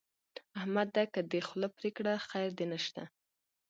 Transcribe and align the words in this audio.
احمد 0.59 0.87
ده 0.95 1.03
که 1.13 1.19
دې 1.31 1.39
خوله 1.47 1.67
پرې 1.77 1.89
کړه؛ 1.97 2.13
خير 2.29 2.49
دې 2.57 2.65
نه 2.71 2.79
شته. 2.85 3.03